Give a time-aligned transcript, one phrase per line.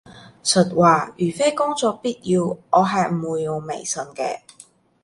[0.43, 4.39] 實話，如非工作必要，我係唔會用微信嘅